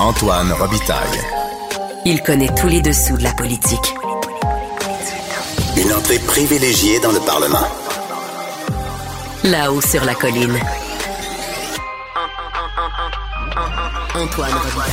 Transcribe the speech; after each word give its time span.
Antoine 0.00 0.52
Robitaille. 0.52 1.20
Il 2.04 2.20
connaît 2.22 2.52
tous 2.60 2.66
les 2.66 2.82
dessous 2.82 3.16
de 3.16 3.22
la 3.22 3.32
politique. 3.32 3.94
Une 5.76 5.92
entrée 5.92 6.18
privilégiée 6.18 6.98
dans 6.98 7.12
le 7.12 7.20
Parlement. 7.20 7.66
Là-haut 9.44 9.80
sur 9.80 10.04
la 10.04 10.14
colline. 10.16 10.58
Antoine 14.16 14.52
Robitaille. 14.52 14.92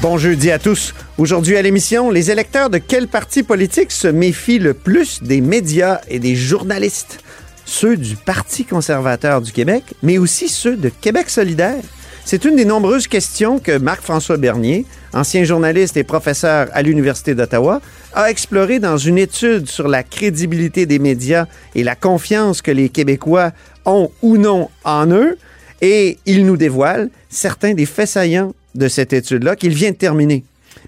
Bon 0.00 0.16
jeudi 0.16 0.50
à 0.50 0.58
tous. 0.58 0.94
Aujourd'hui 1.18 1.58
à 1.58 1.62
l'émission, 1.62 2.10
les 2.10 2.30
électeurs 2.30 2.70
de 2.70 2.78
quel 2.78 3.08
parti 3.08 3.42
politique 3.42 3.92
se 3.92 4.08
méfient 4.08 4.58
le 4.58 4.72
plus 4.72 5.22
des 5.22 5.42
médias 5.42 6.00
et 6.08 6.18
des 6.18 6.36
journalistes? 6.36 7.18
Ceux 7.66 7.98
du 7.98 8.16
Parti 8.16 8.64
conservateur 8.64 9.42
du 9.42 9.52
Québec, 9.52 9.84
mais 10.02 10.16
aussi 10.16 10.48
ceux 10.48 10.76
de 10.76 10.88
Québec 10.88 11.28
solidaire. 11.28 11.82
C'est 12.24 12.44
une 12.44 12.56
des 12.56 12.64
nombreuses 12.64 13.08
questions 13.08 13.58
que 13.58 13.76
Marc-François 13.76 14.36
Bernier, 14.36 14.86
ancien 15.12 15.44
journaliste 15.44 15.96
et 15.96 16.04
professeur 16.04 16.68
à 16.72 16.82
l'Université 16.82 17.34
d'Ottawa, 17.34 17.80
a 18.14 18.30
exploré 18.30 18.78
dans 18.78 18.96
une 18.96 19.18
étude 19.18 19.68
sur 19.68 19.88
la 19.88 20.02
crédibilité 20.02 20.86
des 20.86 20.98
médias 20.98 21.46
et 21.74 21.82
la 21.82 21.96
confiance 21.96 22.62
que 22.62 22.70
les 22.70 22.88
Québécois 22.88 23.50
ont 23.84 24.10
ou 24.22 24.36
non 24.36 24.70
en 24.84 25.06
eux. 25.10 25.36
Et 25.80 26.18
il 26.26 26.46
nous 26.46 26.56
dévoile 26.56 27.10
certains 27.28 27.74
des 27.74 27.86
faits 27.86 28.08
saillants 28.08 28.54
de 28.74 28.88
cette 28.88 29.12
étude-là 29.12 29.56
qu'il 29.56 29.74
vient 29.74 29.90
de 29.90 29.96
terminer. 29.96 30.44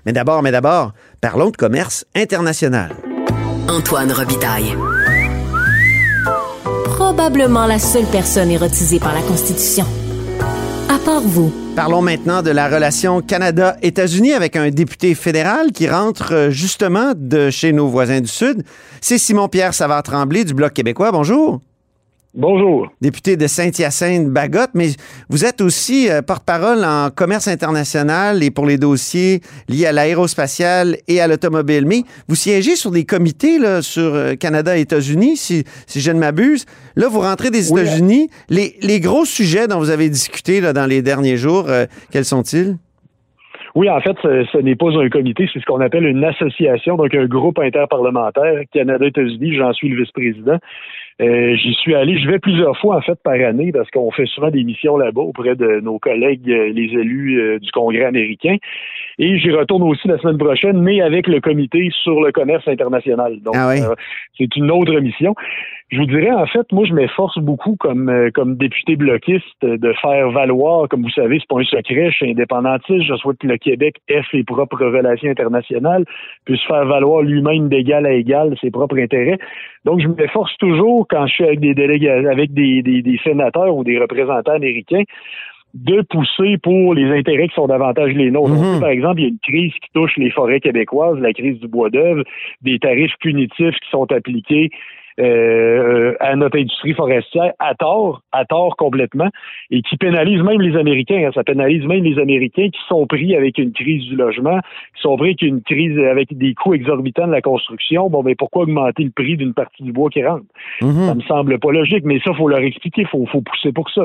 Mais 0.07 0.13
d'abord, 0.13 0.43
mais 0.43 0.53
d'abord, 0.53 0.93
parlons 1.21 1.51
de 1.51 1.57
commerce 1.57 2.05
international. 2.15 2.93
Antoine 3.69 4.13
Robitaille. 4.13 4.77
Probablement 6.85 7.67
la 7.67 7.79
seule 7.79 8.07
personne 8.07 8.51
érotisée 8.51 9.01
par 9.01 9.15
la 9.15 9.23
Constitution. 9.23 9.85
À 10.89 10.99
part 10.99 11.23
vous. 11.23 11.53
Parlons 11.75 12.03
maintenant 12.03 12.43
de 12.43 12.51
la 12.51 12.69
relation 12.69 13.21
Canada-États-Unis 13.21 14.33
avec 14.33 14.55
un 14.55 14.71
député 14.71 15.15
fédéral 15.15 15.73
qui 15.73 15.89
rentre 15.89 16.33
euh, 16.33 16.51
justement 16.51 17.13
de 17.17 17.51
chez 17.51 17.73
nos 17.73 17.89
voisins 17.89 18.21
du 18.21 18.29
Sud. 18.29 18.65
C'est 19.01 19.19
Simon-Pierre 19.19 19.75
Savard-Tremblay 19.75 20.45
du 20.45 20.55
Bloc 20.55 20.73
québécois. 20.73 21.11
Bonjour. 21.11 21.61
Bonjour. 22.37 22.89
Député 23.01 23.37
de 23.37 23.47
Saint-Hyacinthe-Bagotte, 23.47 24.71
mais 24.75 24.89
vous 25.29 25.45
êtes 25.45 25.61
aussi 25.61 26.11
euh, 26.11 26.21
porte-parole 26.21 26.85
en 26.85 27.11
commerce 27.15 27.47
international 27.47 28.43
et 28.43 28.51
pour 28.51 28.67
les 28.67 28.77
dossiers 28.77 29.39
liés 29.69 29.87
à 29.87 29.93
l'aérospatiale 29.93 30.97
et 31.07 31.21
à 31.21 31.29
l'automobile. 31.29 31.87
Mais 31.87 32.03
vous 32.27 32.35
siégez 32.35 32.75
sur 32.75 32.91
des 32.91 33.05
comités 33.05 33.61
là, 33.61 33.83
sur 33.83 34.15
euh, 34.15 34.35
Canada 34.35 34.77
et 34.77 34.81
États-Unis, 34.81 35.37
si, 35.37 35.63
si 35.87 36.01
je 36.01 36.11
ne 36.11 36.19
m'abuse. 36.19 36.67
Là, 36.97 37.07
vous 37.09 37.21
rentrez 37.21 37.53
des 37.53 37.71
Oui. 37.71 37.81
États-Unis. 37.81 38.29
Les, 38.49 38.75
les 38.83 38.99
gros 38.99 39.25
sujets 39.25 39.69
dont 39.69 39.79
vous 39.79 39.91
avez 39.91 40.09
discuté 40.09 40.61
là, 40.61 40.73
dans 40.73 40.87
les 40.87 41.03
derniers 41.03 41.37
jours, 41.37 41.67
euh, 41.69 41.87
quels 42.11 42.25
sont-ils? 42.25 42.75
Oui, 43.77 43.89
en 43.89 44.01
fait, 44.01 44.17
ce, 44.23 44.45
ce 44.53 44.59
n'est 44.59 44.77
pas 44.77 44.87
un 44.87 45.09
comité, 45.09 45.49
c'est 45.53 45.61
ce 45.61 45.65
qu'on 45.67 45.81
appelle 45.81 46.07
une 46.07 46.25
association, 46.25 46.97
donc 46.97 47.13
un 47.15 47.27
groupe 47.27 47.59
interparlementaire, 47.59 48.63
Canada-États-Unis, 48.73 49.57
j'en 49.57 49.73
suis 49.73 49.89
le 49.89 50.01
vice-président. 50.03 50.59
Euh, 51.21 51.55
J'y 51.57 51.75
suis 51.75 51.95
allé, 51.95 52.19
je 52.19 52.29
vais 52.29 52.41
plusieurs 52.41 52.77
fois 52.79 52.97
en 52.97 53.01
fait 53.01 53.19
par 53.23 53.35
année 53.35 53.71
parce 53.71 53.89
qu'on 53.91 54.11
fait 54.11 54.27
souvent 54.27 54.51
des 54.51 54.65
missions 54.65 54.97
là-bas 54.97 55.23
auprès 55.23 55.55
de 55.55 55.81
nos 55.81 55.99
collègues, 56.01 56.51
euh, 56.51 56.73
les 56.73 56.87
élus 56.87 57.41
euh, 57.41 57.59
du 57.61 57.71
Congrès 57.71 58.05
américain. 58.05 58.57
Et 59.19 59.39
j'y 59.39 59.51
retourne 59.53 59.83
aussi 59.85 60.09
la 60.09 60.19
semaine 60.19 60.39
prochaine, 60.39 60.81
mais 60.81 61.01
avec 61.01 61.27
le 61.29 61.41
comité 61.41 61.89
sur 62.03 62.21
le 62.21 62.33
commerce 62.33 62.67
international. 62.67 63.41
Donc, 63.41 63.55
Ah 63.57 63.69
oui. 63.69 63.81
euh, 63.81 63.95
c'est 64.37 64.55
une 64.57 64.71
autre 64.71 64.99
mission. 65.01 65.35
Je 65.91 65.99
vous 65.99 66.07
dirais, 66.07 66.33
en 66.33 66.47
fait, 66.47 66.67
moi, 66.73 66.85
je 66.87 66.95
m'efforce 66.95 67.39
beaucoup 67.39 67.77
comme, 67.77 68.09
euh, 68.09 68.31
comme 68.35 68.57
député 68.57 68.97
bloquiste 68.97 69.63
de 69.63 69.93
faire 70.01 70.31
valoir, 70.31 70.89
comme 70.89 71.03
vous 71.03 71.11
savez, 71.11 71.39
c'est 71.39 71.49
pas 71.49 71.61
un 71.61 71.65
secret, 71.65 72.11
je 72.11 72.17
suis 72.17 72.31
indépendantiste, 72.31 73.03
je 73.05 73.15
souhaite 73.17 73.39
que 73.39 73.47
le 73.47 73.59
Québec 73.59 73.97
ait 74.09 74.23
ses 74.33 74.43
propres 74.43 74.85
relations 74.85 75.31
internationales, 75.31 76.05
puisse 76.47 76.63
faire 76.63 76.85
valoir 76.87 77.23
lui-même 77.23 77.69
d'égal 77.69 78.07
à 78.07 78.13
égal 78.13 78.57
ses 78.61 78.71
propres 78.73 78.99
intérêts. 78.99 79.39
Donc, 79.85 80.01
je 80.01 80.09
m'efforce 80.09 80.57
toujours, 80.57 81.07
quand 81.09 81.27
je 81.27 81.35
suis 81.35 81.45
avec 81.45 81.61
des 81.61 81.75
délégués, 81.75 82.09
avec 82.11 82.53
des, 82.53 82.83
des, 82.83 83.03
des 83.03 83.21
sénateurs 83.23 83.77
ou 83.77 83.85
des 83.85 83.99
représentants 83.99 84.53
américains, 84.53 85.03
de 85.75 86.03
pousser 86.03 86.57
pour 86.59 86.95
les 86.95 87.11
intérêts 87.11 87.49
qui 87.49 87.55
sont 87.55 87.67
davantage 87.67 88.13
les 88.13 88.31
nôtres. 88.31 88.53
Mhm. 88.53 88.81
Par 88.81 88.91
exemple, 88.91 89.21
il 89.21 89.23
y 89.23 89.27
a 89.27 89.31
une 89.31 89.39
crise 89.43 89.73
qui 89.75 89.91
touche 89.93 90.17
les 90.17 90.31
forêts 90.31 90.61
québécoises, 90.61 91.19
la 91.19 91.33
crise 91.33 91.59
du 91.59 91.67
bois 91.67 91.91
d'œuvre, 91.91 92.23
des 92.63 92.79
tarifs 92.79 93.17
punitifs 93.19 93.75
qui 93.75 93.91
sont 93.91 94.11
appliqués 94.13 94.71
euh, 95.21 96.15
à 96.21 96.35
notre 96.37 96.59
industrie 96.59 96.93
forestière 96.95 97.53
à 97.59 97.75
tort, 97.75 98.23
à 98.33 98.45
tort 98.45 98.77
complètement, 98.77 99.29
et 99.71 99.83
qui 99.83 99.97
pénalisent 99.97 100.43
même 100.43 100.61
les 100.61 100.77
Américains. 100.77 101.25
hein. 101.27 101.31
ça 101.35 101.45
pénalise 101.45 101.85
même 101.87 102.03
les 102.05 102.19
Américains 102.19 102.69
qui 102.69 102.81
sont 102.89 103.07
pris 103.07 103.35
avec 103.37 103.59
une 103.59 103.73
crise 103.73 104.05
du 104.05 104.17
logement, 104.17 104.59
qui 104.97 105.03
sont 105.03 105.17
pris 105.17 105.29
avec 105.31 105.43
une 105.43 105.63
crise 105.63 105.99
avec 105.99 106.37
des 106.37 106.55
coûts 106.55 106.75
exorbitants 106.75 107.27
de 107.27 107.33
la 107.33 107.41
construction. 107.43 108.09
Bon, 108.11 108.23
mais 108.23 108.35
pourquoi 108.35 108.63
augmenter 108.65 109.05
le 109.05 109.11
prix 109.11 109.37
d'une 109.37 109.55
partie 109.55 109.83
du 109.83 109.93
bois 109.93 110.11
qui 110.11 110.25
rentre? 110.25 110.45
Mhm. 110.83 111.07
Ça 111.07 111.15
me 111.15 111.21
semble 111.23 111.59
pas 111.59 111.73
logique, 111.73 112.05
mais 112.05 112.19
ça, 112.21 112.33
faut 112.35 112.49
leur 112.49 112.61
expliquer, 112.61 113.03
il 113.03 113.09
faut, 113.09 113.25
faut 113.27 113.41
pousser 113.41 113.73
pour 113.73 113.89
ça. 113.91 114.03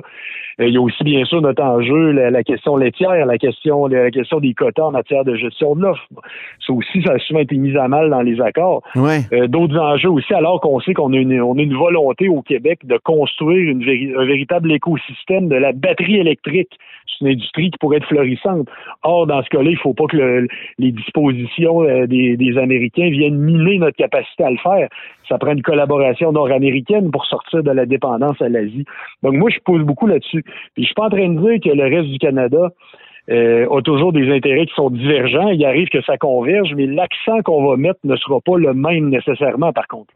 Euh, 0.59 0.67
il 0.67 0.73
y 0.73 0.77
a 0.77 0.81
aussi, 0.81 1.03
bien 1.03 1.23
sûr, 1.25 1.41
notre 1.41 1.63
enjeu, 1.63 2.11
la, 2.11 2.29
la 2.29 2.43
question 2.43 2.75
laitière, 2.77 3.25
la 3.25 3.37
question, 3.37 3.87
la 3.87 4.11
question 4.11 4.39
des 4.39 4.53
quotas 4.53 4.83
en 4.83 4.91
matière 4.91 5.23
de 5.23 5.35
gestion 5.35 5.75
de 5.75 5.81
l'offre. 5.83 6.03
Ça 6.65 6.73
aussi, 6.73 7.01
ça 7.03 7.13
a 7.13 7.19
souvent 7.19 7.39
été 7.39 7.55
mis 7.55 7.75
à 7.77 7.87
mal 7.87 8.09
dans 8.09 8.21
les 8.21 8.39
accords. 8.41 8.81
Ouais. 8.95 9.21
Euh, 9.33 9.47
D'autres 9.47 9.77
enjeux 9.79 10.09
aussi, 10.09 10.33
alors 10.33 10.59
qu'on 10.61 10.79
sait 10.79 10.93
on 10.99 11.13
a 11.13 11.17
une 11.17 11.75
volonté 11.75 12.27
au 12.29 12.41
Québec 12.41 12.79
de 12.83 12.97
construire 12.97 13.75
un 13.75 14.25
véritable 14.25 14.71
écosystème 14.71 15.47
de 15.47 15.55
la 15.55 15.71
batterie 15.71 16.17
électrique. 16.17 16.69
C'est 17.05 17.25
une 17.25 17.31
industrie 17.31 17.71
qui 17.71 17.77
pourrait 17.79 17.97
être 17.97 18.07
florissante. 18.07 18.67
Or, 19.03 19.27
dans 19.27 19.43
ce 19.43 19.49
cas-là, 19.49 19.69
il 19.69 19.73
ne 19.73 19.79
faut 19.79 19.93
pas 19.93 20.05
que 20.05 20.17
le- 20.17 20.47
les 20.77 20.91
dispositions 20.91 21.83
euh, 21.83 22.07
des, 22.07 22.57
Américains 22.57 23.09
viennent 23.09 23.37
miner 23.37 23.79
notre 23.79 23.97
capacité 23.97 24.43
à 24.43 24.51
le 24.51 24.57
faire. 24.57 24.87
Ça 25.27 25.37
prend 25.37 25.51
une 25.51 25.61
collaboration 25.61 26.31
nord-américaine 26.31 27.11
pour 27.11 27.25
sortir 27.25 27.63
de 27.63 27.71
la 27.71 27.85
dépendance 27.85 28.41
à 28.41 28.49
l'Asie. 28.49 28.85
Donc, 29.23 29.33
moi, 29.33 29.49
je 29.49 29.59
pose 29.59 29.83
beaucoup 29.83 30.07
là-dessus. 30.07 30.43
Puis, 30.73 30.83
je 30.83 30.85
suis 30.85 30.95
pas 30.95 31.05
en 31.05 31.09
train 31.09 31.29
de 31.29 31.39
dire 31.39 31.59
que 31.61 31.75
le 31.75 31.83
reste 31.83 32.09
du 32.09 32.17
Canada 32.17 32.71
euh, 33.29 33.67
a 33.69 33.81
toujours 33.81 34.11
des 34.11 34.31
intérêts 34.31 34.65
qui 34.65 34.73
sont 34.73 34.89
divergents. 34.89 35.49
Il 35.49 35.63
arrive 35.63 35.89
que 35.89 36.01
ça 36.01 36.17
converge, 36.17 36.73
mais 36.75 36.87
l'accent 36.87 37.41
qu'on 37.43 37.69
va 37.69 37.77
mettre 37.77 37.99
ne 38.03 38.15
sera 38.15 38.39
pas 38.41 38.57
le 38.57 38.73
même 38.73 39.09
nécessairement, 39.09 39.71
par 39.71 39.87
contre. 39.87 40.13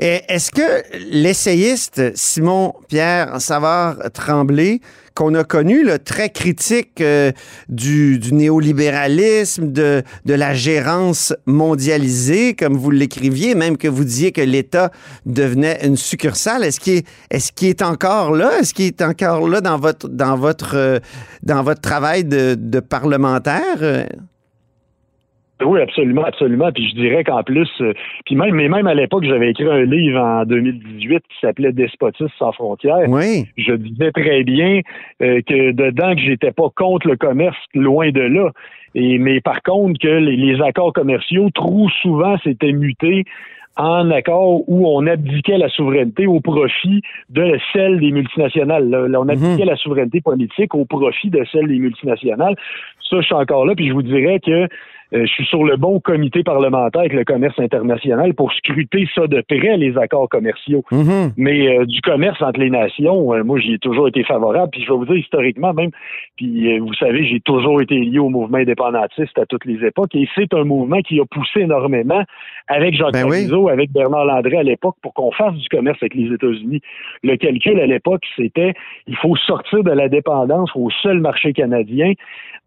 Et 0.00 0.22
Est-ce 0.28 0.50
que 0.50 0.82
l'essayiste 1.10 2.16
Simon-Pierre 2.16 3.40
Savard-Tremblay, 3.40 4.80
qu'on 5.14 5.34
a 5.34 5.42
connu, 5.42 5.84
le 5.84 5.98
très 5.98 6.30
critique 6.30 7.00
euh, 7.00 7.32
du, 7.68 8.20
néolibéralisme, 8.30 9.72
de, 9.72 10.04
la 10.24 10.54
gérance 10.54 11.34
mondialisée, 11.44 12.54
comme 12.54 12.76
vous 12.76 12.92
l'écriviez, 12.92 13.56
même 13.56 13.76
que 13.76 13.88
vous 13.88 14.04
disiez 14.04 14.30
que 14.30 14.40
l'État 14.40 14.92
devenait 15.26 15.84
une 15.84 15.96
succursale, 15.96 16.62
est-ce 16.62 16.78
qu'il 16.78 17.68
est, 17.68 17.82
encore 17.82 18.30
là? 18.30 18.60
Est-ce 18.60 18.72
qu'il 18.72 18.86
est 18.86 19.02
encore 19.02 19.48
là 19.48 19.60
dans 19.60 19.78
votre, 19.78 20.76
euh, 20.76 21.74
travail 21.82 22.24
de, 22.24 22.54
de 22.56 22.78
parlementaire? 22.80 24.06
Oui, 25.64 25.80
absolument, 25.80 26.24
absolument. 26.24 26.70
Puis 26.72 26.88
je 26.88 26.94
dirais 26.94 27.24
qu'en 27.24 27.42
plus, 27.42 27.68
euh, 27.80 27.92
puis 28.26 28.36
même, 28.36 28.54
mais 28.54 28.68
même 28.68 28.86
à 28.86 28.94
l'époque, 28.94 29.24
j'avais 29.24 29.50
écrit 29.50 29.68
un 29.68 29.84
livre 29.84 30.20
en 30.20 30.44
2018 30.44 31.20
qui 31.20 31.40
s'appelait 31.40 31.72
Despotisme 31.72 32.28
sans 32.38 32.52
frontières. 32.52 33.08
Oui. 33.08 33.46
Je 33.56 33.72
disais 33.72 34.12
très 34.12 34.44
bien 34.44 34.80
euh, 35.22 35.40
que 35.42 35.72
dedans 35.72 36.14
que 36.14 36.20
j'étais 36.20 36.52
pas 36.52 36.68
contre 36.74 37.08
le 37.08 37.16
commerce, 37.16 37.58
loin 37.74 38.10
de 38.10 38.20
là. 38.20 38.50
Et 38.94 39.18
mais 39.18 39.40
par 39.40 39.62
contre 39.62 39.98
que 40.00 40.08
les, 40.08 40.36
les 40.36 40.60
accords 40.62 40.92
commerciaux, 40.92 41.50
trop 41.50 41.88
souvent, 42.02 42.38
s'étaient 42.38 42.72
mutés 42.72 43.24
en 43.78 44.10
accord 44.10 44.68
où 44.68 44.88
on 44.88 45.06
abdiquait 45.06 45.56
la 45.56 45.68
souveraineté 45.68 46.26
au 46.26 46.40
profit 46.40 47.00
de 47.30 47.58
celle 47.72 48.00
des 48.00 48.10
multinationales. 48.10 48.90
Là, 48.90 49.20
on 49.20 49.28
abdiquait 49.28 49.64
la 49.64 49.76
souveraineté 49.76 50.20
politique 50.20 50.74
au 50.74 50.84
profit 50.84 51.30
de 51.30 51.44
celle 51.52 51.68
des 51.68 51.78
multinationales. 51.78 52.56
Ça, 53.08 53.20
je 53.20 53.26
suis 53.26 53.34
encore 53.34 53.64
là, 53.64 53.74
puis 53.76 53.88
je 53.88 53.92
vous 53.92 54.02
dirais 54.02 54.40
que 54.44 54.66
je 55.12 55.26
suis 55.26 55.46
sur 55.46 55.64
le 55.64 55.76
bon 55.76 56.00
comité 56.00 56.42
parlementaire 56.42 57.00
avec 57.00 57.14
le 57.14 57.24
commerce 57.24 57.58
international 57.58 58.34
pour 58.34 58.52
scruter 58.52 59.08
ça 59.14 59.26
de 59.26 59.40
près, 59.40 59.76
les 59.76 59.96
accords 59.96 60.28
commerciaux. 60.28 60.84
Mhm. 60.90 61.32
Mais 61.36 61.78
euh, 61.78 61.86
du 61.86 62.00
commerce 62.02 62.40
entre 62.42 62.60
les 62.60 62.70
nations, 62.70 63.32
euh, 63.32 63.42
moi, 63.42 63.58
j'y 63.58 63.74
ai 63.74 63.78
toujours 63.78 64.08
été 64.08 64.22
favorable. 64.24 64.70
Puis 64.70 64.82
je 64.82 64.90
vais 64.90 64.98
vous 64.98 65.06
dire 65.06 65.16
historiquement 65.16 65.72
même, 65.72 65.90
puis 66.36 66.74
euh, 66.74 66.80
vous 66.80 66.94
savez, 66.94 67.26
j'ai 67.26 67.40
toujours 67.40 67.80
été 67.80 67.94
lié 67.94 68.18
au 68.18 68.28
mouvement 68.28 68.58
indépendantiste 68.58 69.38
à 69.38 69.46
toutes 69.46 69.64
les 69.64 69.84
époques. 69.86 70.14
Et 70.14 70.28
c'est 70.34 70.52
un 70.52 70.64
mouvement 70.64 71.00
qui 71.00 71.20
a 71.20 71.24
poussé 71.24 71.60
énormément 71.60 72.22
avec 72.68 72.94
Jacques 72.94 73.12
Ben 73.12 73.26
oui. 73.28 73.48
Avec 73.70 73.92
Bernard 73.92 74.26
Landré 74.26 74.58
à 74.58 74.62
l'époque, 74.62 74.96
pour 75.02 75.14
qu'on 75.14 75.32
fasse 75.32 75.54
du 75.54 75.68
commerce 75.68 75.98
avec 76.02 76.14
les 76.14 76.32
États-Unis. 76.32 76.80
Le 77.22 77.36
calcul 77.36 77.80
à 77.80 77.86
l'époque, 77.86 78.22
c'était 78.36 78.74
il 79.06 79.16
faut 79.16 79.36
sortir 79.36 79.82
de 79.82 79.90
la 79.90 80.08
dépendance 80.08 80.70
au 80.74 80.90
seul 81.02 81.20
marché 81.20 81.52
canadien, 81.52 82.12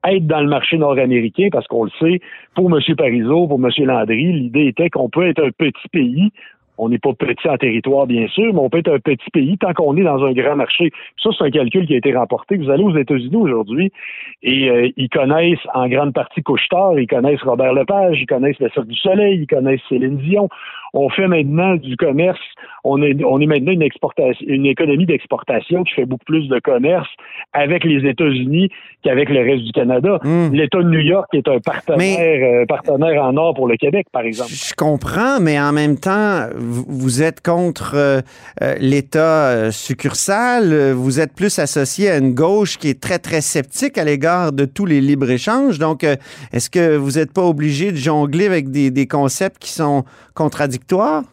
être 0.07 0.25
dans 0.25 0.41
le 0.41 0.49
marché 0.49 0.77
nord-américain, 0.77 1.49
parce 1.51 1.67
qu'on 1.67 1.85
le 1.85 1.91
sait, 1.99 2.19
pour 2.55 2.71
M. 2.71 2.79
Parizeau, 2.95 3.47
pour 3.47 3.59
M. 3.59 3.69
Landry, 3.85 4.33
l'idée 4.33 4.67
était 4.67 4.89
qu'on 4.89 5.09
peut 5.09 5.27
être 5.27 5.43
un 5.43 5.51
petit 5.51 5.87
pays, 5.91 6.31
On 6.77 6.89
n'est 6.89 6.97
pas 6.97 7.13
petit 7.13 7.47
en 7.47 7.57
territoire, 7.57 8.07
bien 8.07 8.27
sûr, 8.27 8.53
mais 8.53 8.59
on 8.59 8.69
peut 8.69 8.79
être 8.79 8.91
un 8.91 8.99
petit 8.99 9.29
pays 9.31 9.57
tant 9.57 9.73
qu'on 9.73 9.95
est 9.97 10.03
dans 10.03 10.23
un 10.23 10.31
grand 10.31 10.55
marché. 10.55 10.91
Ça, 11.21 11.29
c'est 11.37 11.43
un 11.43 11.51
calcul 11.51 11.85
qui 11.85 11.93
a 11.93 11.97
été 11.97 12.15
remporté. 12.15 12.57
Vous 12.57 12.71
allez 12.71 12.83
aux 12.83 12.97
États-Unis 12.97 13.35
aujourd'hui 13.35 13.91
et 14.41 14.69
euh, 14.69 14.89
ils 14.97 15.09
connaissent 15.09 15.65
en 15.75 15.87
grande 15.87 16.13
partie 16.13 16.41
Couchetard, 16.41 16.97
ils 16.97 17.07
connaissent 17.07 17.43
Robert 17.43 17.73
Lepage, 17.73 18.21
ils 18.21 18.25
connaissent 18.25 18.59
le 18.59 18.69
Cirque 18.69 18.87
du 18.87 18.95
Soleil, 18.95 19.41
ils 19.41 19.47
connaissent 19.47 19.81
Céline 19.89 20.17
Dion. 20.17 20.49
On 20.93 21.09
fait 21.09 21.27
maintenant 21.27 21.75
du 21.75 21.95
commerce, 21.95 22.39
on 22.83 23.01
est, 23.01 23.23
on 23.23 23.39
est 23.39 23.45
maintenant 23.45 23.71
une 23.71 23.81
exportation, 23.81 24.45
une 24.47 24.65
économie 24.65 25.05
d'exportation 25.05 25.83
qui 25.83 25.93
fait 25.93 26.05
beaucoup 26.05 26.25
plus 26.25 26.47
de 26.47 26.59
commerce 26.59 27.07
avec 27.53 27.83
les 27.83 28.07
États-Unis 28.09 28.69
qu'avec 29.03 29.29
le 29.29 29.39
reste 29.39 29.63
du 29.63 29.71
Canada. 29.71 30.19
Hmm. 30.23 30.53
L'État 30.53 30.79
de 30.79 30.89
New 30.89 30.99
York 30.99 31.27
est 31.33 31.47
un 31.47 31.59
partenaire, 31.59 32.61
euh, 32.61 32.65
partenaire 32.65 33.23
en 33.23 33.37
or 33.37 33.53
pour 33.53 33.67
le 33.67 33.77
Québec, 33.77 34.07
par 34.11 34.23
exemple. 34.23 34.51
Je 34.51 34.73
comprends, 34.73 35.39
mais 35.39 35.59
en 35.59 35.71
même 35.71 35.97
temps, 35.97 36.47
vous, 36.55 37.23
êtes 37.23 37.41
contre 37.41 37.93
euh, 37.95 38.21
euh, 38.61 38.75
l'État 38.79 39.71
succursal, 39.71 40.71
euh, 40.71 40.93
vous 40.93 41.19
êtes 41.19 41.33
plus 41.33 41.59
associé 41.59 42.09
à 42.09 42.17
une 42.17 42.33
gauche 42.33 42.77
qui 42.77 42.89
est 42.89 42.99
très, 42.99 43.19
très 43.19 43.41
sceptique 43.41 43.97
à 43.97 44.03
l'égard 44.03 44.51
de 44.51 44.65
tous 44.65 44.85
les 44.85 45.01
libres-échanges. 45.01 45.79
Donc, 45.79 46.03
est-ce 46.03 46.69
que 46.69 46.95
vous 46.95 47.11
n'êtes 47.11 47.33
pas 47.33 47.43
obligé 47.43 47.91
de 47.91 47.97
jongler 47.97 48.45
avec 48.45 48.69
des, 48.69 48.91
des 48.91 49.07
concepts 49.07 49.59
qui 49.59 49.71
sont 49.71 50.03
contradictoires? 50.33 50.80
victoire 50.81 51.23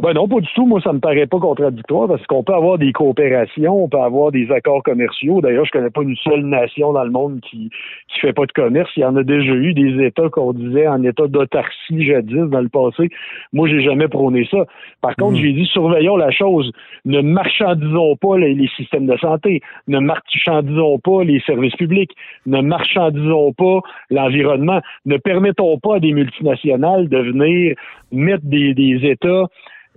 ben 0.00 0.12
non, 0.12 0.28
pas 0.28 0.38
du 0.38 0.48
tout. 0.54 0.64
Moi, 0.64 0.80
ça 0.80 0.92
me 0.92 1.00
paraît 1.00 1.26
pas 1.26 1.40
contradictoire 1.40 2.06
parce 2.06 2.24
qu'on 2.28 2.44
peut 2.44 2.54
avoir 2.54 2.78
des 2.78 2.92
coopérations, 2.92 3.82
on 3.82 3.88
peut 3.88 3.98
avoir 3.98 4.30
des 4.30 4.48
accords 4.52 4.84
commerciaux. 4.84 5.40
D'ailleurs, 5.40 5.64
je 5.64 5.72
connais 5.72 5.90
pas 5.90 6.02
une 6.02 6.14
seule 6.16 6.44
nation 6.44 6.92
dans 6.92 7.02
le 7.02 7.10
monde 7.10 7.40
qui 7.40 7.70
qui 8.06 8.20
fait 8.20 8.32
pas 8.32 8.46
de 8.46 8.52
commerce. 8.52 8.88
Il 8.96 9.00
y 9.00 9.04
en 9.04 9.16
a 9.16 9.24
déjà 9.24 9.52
eu 9.52 9.74
des 9.74 10.04
États 10.04 10.28
qu'on 10.28 10.52
disait 10.52 10.86
en 10.86 11.02
état 11.02 11.26
d'autarcie 11.26 12.04
jadis 12.04 12.48
dans 12.48 12.60
le 12.60 12.68
passé. 12.68 13.08
Moi, 13.52 13.68
j'ai 13.68 13.82
jamais 13.82 14.06
prôné 14.06 14.46
ça. 14.48 14.66
Par 15.00 15.16
contre, 15.16 15.36
j'ai 15.38 15.52
dit 15.52 15.66
surveillons 15.66 16.16
la 16.16 16.30
chose. 16.30 16.70
Ne 17.04 17.20
marchandisons 17.20 18.14
pas 18.14 18.38
les, 18.38 18.54
les 18.54 18.68
systèmes 18.76 19.06
de 19.06 19.16
santé. 19.16 19.62
Ne 19.88 19.98
marchandisons 19.98 21.00
pas 21.00 21.24
les 21.24 21.40
services 21.40 21.74
publics. 21.74 22.12
Ne 22.46 22.60
marchandisons 22.60 23.52
pas 23.52 23.80
l'environnement. 24.10 24.80
Ne 25.06 25.16
permettons 25.16 25.76
pas 25.80 25.96
à 25.96 25.98
des 25.98 26.12
multinationales 26.12 27.08
de 27.08 27.18
venir 27.18 27.74
mettre 28.12 28.44
des, 28.44 28.74
des 28.74 29.04
États 29.04 29.46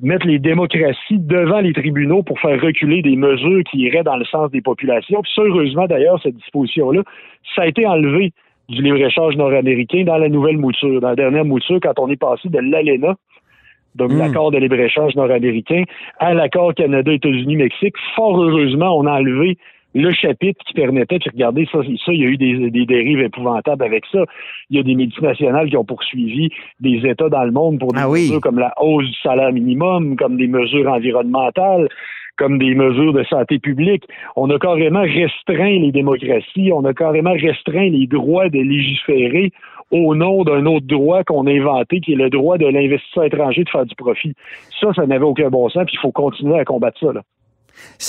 mettre 0.02 0.26
les 0.26 0.40
démocraties 0.40 1.20
devant 1.20 1.60
les 1.60 1.74
tribunaux 1.74 2.24
pour 2.24 2.40
faire 2.40 2.60
reculer 2.62 3.02
des 3.02 3.16
mesures 3.16 3.64
qui 3.70 3.80
iraient 3.80 4.04
dans 4.04 4.18
le 4.18 4.26
sens 4.26 4.50
des 4.52 4.62
populations. 4.62 5.22
Puis 5.22 5.32
ça, 5.36 5.44
heureusement, 5.44 5.86
d'ailleurs, 5.88 6.20
cette 6.22 6.36
disposition-là, 6.36 7.02
ça 7.56 7.64
a 7.64 7.68
été 7.68 7.86
enlevé 7.86 8.34
du 8.70 8.82
libre-échange 8.82 9.36
nord-américain 9.36 10.04
dans 10.04 10.18
la 10.18 10.30
nouvelle 10.30 10.58
mouture, 10.58 11.02
dans 11.02 11.10
la 11.10 11.16
dernière 11.16 11.46
mouture, 11.46 11.80
quand 11.82 12.00
on 12.00 12.10
est 12.10 12.20
passé 12.20 12.50
de 12.50 12.60
l'ALENA, 12.60 13.16
donc 13.96 14.12
Mm. 14.12 14.18
l'accord 14.20 14.52
de 14.52 14.58
libre-échange 14.58 15.16
nord-américain, 15.16 15.84
à 16.20 16.34
l'accord 16.34 16.74
Canada-États-Unis-Mexique. 16.74 17.96
Fort 18.16 18.42
heureusement, 18.42 18.98
on 18.98 19.06
a 19.06 19.20
enlevé 19.20 19.58
le 19.94 20.12
chapitre 20.14 20.64
qui 20.66 20.74
permettait, 20.74 21.20
puis 21.20 21.30
regardez, 21.34 21.68
ça, 21.72 21.80
ça, 21.84 22.14
il 22.14 22.20
y 22.22 22.24
a 22.24 22.28
eu 22.28 22.38
des, 22.38 22.70
des 22.70 22.86
dérives 22.86 23.20
épouvantables 23.20 23.84
avec 23.84 24.06
ça. 24.12 24.20
Il 24.70 24.78
y 24.78 24.80
a 24.80 24.84
des 24.84 24.96
multinationales 24.96 25.70
qui 25.70 25.78
ont 25.78 25.84
poursuivi 25.86 26.50
des 26.80 27.02
États 27.06 27.30
dans 27.30 27.44
le 27.44 27.52
monde 27.52 27.80
pour 27.80 27.92
des 27.94 28.00
Ah 28.02 28.10
oui. 28.10 28.22
mesures 28.22 28.42
comme 28.42 28.60
la 28.60 28.74
hausse 28.82 29.06
du 29.06 29.16
salaire 29.22 29.52
minimum, 29.52 30.16
comme 30.16 30.38
des 30.38 30.48
mesures 30.48 30.90
environnementales, 30.90 31.90
comme 32.38 32.58
des 32.58 32.74
mesures 32.74 33.14
de 33.14 33.24
santé 33.26 33.60
publique. 33.60 34.04
On 34.36 34.50
a 34.50 34.58
carrément 34.58 35.02
restreint 35.02 35.80
les 35.80 35.92
démocraties, 35.92 36.72
on 36.74 36.86
a 36.86 36.94
carrément 36.94 37.34
restreint 37.34 37.90
les 37.90 38.08
droits 38.08 38.50
de 38.50 38.60
légiférer 38.60 39.52
au 39.92 40.16
nom 40.16 40.44
d'un 40.46 40.66
autre 40.68 40.88
droit 40.88 41.24
qu'on 41.26 41.46
a 41.48 41.52
inventé, 41.52 42.00
qui 42.00 42.14
est 42.14 42.16
le 42.16 42.30
droit 42.30 42.58
de 42.58 42.66
l'investisseur 42.66 43.26
étranger 43.26 43.66
de 43.66 43.70
faire 43.70 43.86
du 43.86 43.94
profit. 43.96 44.34
Ça, 44.80 44.94
ça 44.96 45.06
n'avait 45.06 45.26
aucun 45.26 45.50
bon 45.50 45.68
sens, 45.70 45.84
puis 45.86 45.96
il 45.96 46.00
faut 46.00 46.14
continuer 46.14 46.58
à 46.58 46.64
combattre 46.64 46.98
ça. 47.00 47.12
Là. 47.12 47.22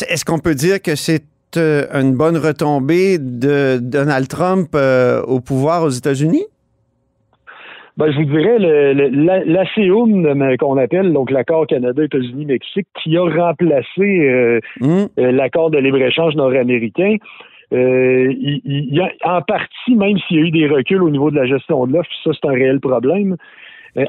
Est-ce 0.09 0.25
qu'on 0.25 0.39
peut 0.39 0.55
dire 0.55 0.81
que 0.81 0.95
c'est 0.95 1.25
euh, 1.57 1.85
une 1.93 2.17
bonne 2.17 2.37
retombée 2.37 3.19
de 3.19 3.79
Donald 3.81 4.29
Trump 4.29 4.69
euh, 4.75 5.23
au 5.23 5.41
pouvoir 5.41 5.85
aux 5.85 5.91
États-Unis? 5.91 6.45
Ben, 7.99 8.11
je 8.11 8.17
vous 8.17 8.25
dirais, 8.25 8.59
le, 8.59 8.95
le, 8.95 10.57
qu'on 10.57 10.79
appelle 10.79 11.13
donc 11.13 11.31
l'accord 11.31 11.67
Canada-États-Unis-Mexique, 11.67 12.87
qui 13.03 13.17
a 13.19 13.25
remplacé 13.25 14.01
euh, 14.01 14.61
Hmm? 14.81 15.07
l'accord 15.17 15.71
de 15.71 15.79
libre-échange 15.79 16.35
nord-américain, 16.35 17.17
euh, 17.73 18.33
il, 18.39 18.61
il 18.65 18.95
y 18.95 19.01
a, 19.01 19.11
en 19.25 19.43
partie, 19.43 19.95
même 19.95 20.19
s'il 20.27 20.37
y 20.39 20.41
a 20.41 20.43
eu 20.45 20.51
des 20.51 20.67
reculs 20.69 21.03
au 21.03 21.11
niveau 21.11 21.31
de 21.31 21.37
la 21.37 21.47
gestion 21.47 21.87
de 21.87 21.93
l'offre, 21.93 22.11
ça 22.25 22.31
c'est 22.33 22.49
un 22.49 22.53
réel 22.53 22.81
problème, 22.81 23.37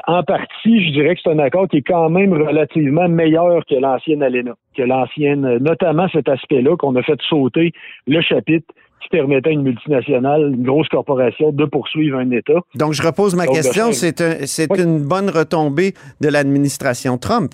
en 0.07 0.23
partie, 0.23 0.85
je 0.87 0.91
dirais 0.93 1.15
que 1.15 1.21
c'est 1.23 1.31
un 1.31 1.39
accord 1.39 1.67
qui 1.67 1.77
est 1.77 1.81
quand 1.81 2.09
même 2.09 2.33
relativement 2.33 3.07
meilleur 3.09 3.65
que 3.65 3.75
l'ancienne 3.75 4.23
ALENA, 4.23 4.53
que 4.77 4.81
l'ancienne, 4.83 5.45
euh, 5.45 5.59
notamment 5.59 6.07
cet 6.09 6.29
aspect-là 6.29 6.77
qu'on 6.77 6.95
a 6.95 7.03
fait 7.03 7.19
sauter 7.27 7.71
le 8.07 8.21
chapitre 8.21 8.67
qui 9.01 9.09
permettait 9.09 9.49
à 9.49 9.51
une 9.51 9.63
multinationale, 9.63 10.53
une 10.55 10.63
grosse 10.63 10.87
corporation, 10.87 11.51
de 11.51 11.65
poursuivre 11.65 12.17
un 12.19 12.31
État. 12.31 12.53
Donc, 12.75 12.93
je 12.93 13.01
repose 13.03 13.35
ma 13.35 13.45
Donc, 13.45 13.55
question. 13.55 13.91
C'est 13.91 14.21
un- 14.21 14.45
c'est 14.45 14.71
Oui. 14.71 14.81
une 14.81 15.05
bonne 15.05 15.29
retombée 15.29 15.93
de 16.21 16.29
l'administration 16.29 17.17
Trump. 17.17 17.51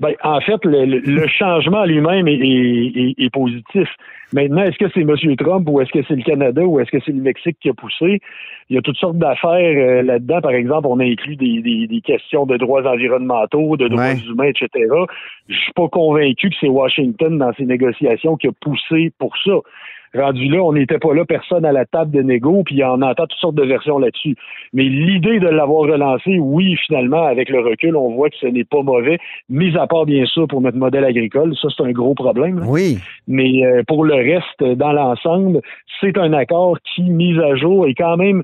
Ben, 0.00 0.14
en 0.24 0.40
fait, 0.40 0.64
le, 0.64 0.84
le- 0.84 0.98
le 1.00 1.26
changement 1.28 1.84
lui-même 1.84 2.26
est, 2.28 2.34
est- 2.34 2.92
est- 2.96 3.14
est 3.24 3.30
positif. 3.30 3.88
Maintenant, 4.32 4.62
est-ce 4.62 4.78
que 4.78 4.90
c'est 4.94 5.00
M. 5.02 5.36
Trump 5.36 5.68
ou 5.70 5.80
est-ce 5.80 5.90
que 5.92 6.02
c'est 6.08 6.16
le 6.16 6.22
Canada 6.22 6.62
ou 6.64 6.80
est-ce 6.80 6.90
que 6.90 6.98
c'est 7.04 7.12
le 7.12 7.20
Mexique 7.22 7.56
qui 7.60 7.68
a 7.68 7.74
poussé? 7.74 8.20
Il 8.70 8.76
y 8.76 8.78
a 8.78 8.82
toutes 8.82 8.96
sortes 8.96 9.18
d'affaires 9.18 9.52
euh, 9.76 10.02
là-dedans. 10.02 10.40
Par 10.40 10.52
exemple, 10.52 10.86
on 10.90 10.98
a 11.00 11.04
inclus 11.04 11.36
des, 11.36 11.60
des- 11.60 11.86
des 11.86 12.00
questions 12.00 12.46
de 12.46 12.56
droits 12.56 12.86
environnementaux, 12.86 13.76
de 13.76 13.88
droits 13.88 14.02
Ouais. 14.02 14.16
humains, 14.28 14.44
etc. 14.48 14.68
Je 15.48 15.54
suis 15.56 15.72
pas 15.74 15.88
convaincu 15.88 16.48
que 16.50 16.56
c'est 16.60 16.68
Washington 16.68 17.38
dans 17.38 17.52
ces 17.54 17.66
négociations 17.66 18.36
qui 18.36 18.48
a 18.48 18.52
poussé 18.60 19.12
pour 19.18 19.36
ça. 19.44 19.52
Rendu 20.14 20.48
là, 20.48 20.62
on 20.62 20.74
n'était 20.74 20.98
pas 20.98 21.14
là, 21.14 21.24
personne 21.24 21.64
à 21.64 21.72
la 21.72 21.86
table 21.86 22.10
de 22.10 22.20
négo, 22.20 22.62
puis 22.64 22.84
on 22.84 23.00
entend 23.00 23.24
toutes 23.26 23.38
sortes 23.38 23.54
de 23.54 23.64
versions 23.64 23.98
là-dessus. 23.98 24.36
Mais 24.74 24.82
l'idée 24.84 25.40
de 25.40 25.48
l'avoir 25.48 25.82
relancé, 25.90 26.38
oui, 26.38 26.76
finalement, 26.86 27.24
avec 27.24 27.48
le 27.48 27.60
recul, 27.60 27.96
on 27.96 28.10
voit 28.14 28.28
que 28.28 28.36
ce 28.36 28.46
n'est 28.46 28.64
pas 28.64 28.82
mauvais, 28.82 29.18
mis 29.48 29.74
à 29.76 29.86
part, 29.86 30.04
bien 30.04 30.26
sûr, 30.26 30.46
pour 30.48 30.60
notre 30.60 30.76
modèle 30.76 31.04
agricole. 31.04 31.54
Ça, 31.56 31.68
c'est 31.74 31.82
un 31.82 31.92
gros 31.92 32.14
problème. 32.14 32.58
là. 32.60 32.66
Oui. 32.68 32.98
Mais 33.26 33.64
euh, 33.64 33.82
pour 33.88 34.04
le 34.04 34.14
reste, 34.14 34.62
dans 34.78 34.92
l'ensemble, 34.92 35.60
c'est 36.00 36.18
un 36.18 36.32
accord 36.34 36.76
qui, 36.94 37.02
mis 37.04 37.38
à 37.40 37.54
jour, 37.56 37.86
est 37.86 37.94
quand 37.94 38.16
même, 38.18 38.42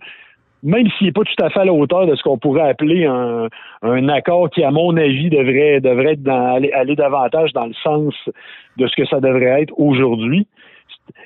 même 0.62 0.88
s'il 0.96 1.08
n'est 1.08 1.12
pas 1.12 1.22
tout 1.22 1.44
à 1.44 1.50
fait 1.50 1.60
à 1.60 1.64
la 1.66 1.72
hauteur 1.74 2.06
de 2.06 2.14
ce 2.14 2.22
qu'on 2.22 2.38
pourrait 2.38 2.68
appeler 2.68 3.04
un, 3.04 3.48
un 3.82 4.08
accord 4.08 4.48
qui, 4.50 4.64
à 4.64 4.70
mon 4.70 4.96
avis, 4.96 5.28
devrait, 5.28 5.80
devrait 5.80 6.12
être 6.14 6.22
dans- 6.22 6.54
aller, 6.54 6.72
aller 6.72 6.96
davantage 6.96 7.52
dans 7.52 7.66
le 7.66 7.74
sens 7.74 8.14
de 8.78 8.86
ce 8.86 8.96
que 8.96 9.04
ça 9.06 9.20
devrait 9.20 9.62
être 9.62 9.74
aujourd'hui. 9.78 10.46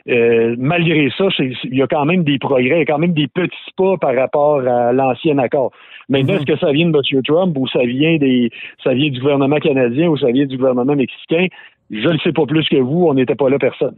Euh, 0.08 0.54
malgré 0.58 1.10
ça, 1.16 1.24
il 1.38 1.76
y 1.76 1.82
a 1.82 1.86
quand 1.86 2.04
même 2.04 2.24
des 2.24 2.38
progrès, 2.38 2.76
il 2.76 2.78
y 2.78 2.82
a 2.82 2.84
quand 2.84 2.98
même 2.98 3.14
des 3.14 3.28
petits 3.28 3.56
pas 3.76 3.96
par 3.96 4.14
rapport 4.14 4.60
à 4.60 4.92
l'ancien 4.92 5.38
accord. 5.38 5.72
Maintenant, 6.08 6.34
est-ce 6.34 6.46
que 6.46 6.58
ça 6.58 6.72
vient 6.72 6.88
de 6.90 6.96
M. 6.96 7.22
Trump 7.22 7.56
ou 7.58 7.66
ça 7.68 7.84
vient 7.84 8.16
des 8.18 8.50
ça 8.82 8.92
vient 8.92 9.10
du 9.10 9.20
gouvernement 9.20 9.58
canadien 9.58 10.08
ou 10.08 10.16
ça 10.16 10.30
vient 10.30 10.46
du 10.46 10.56
gouvernement 10.56 10.96
mexicain? 10.96 11.46
Je 11.90 12.08
ne 12.08 12.18
sais 12.18 12.32
pas 12.32 12.46
plus 12.46 12.68
que 12.68 12.76
vous, 12.76 13.06
on 13.06 13.14
n'était 13.14 13.34
pas 13.34 13.48
là 13.48 13.58
personne. 13.58 13.96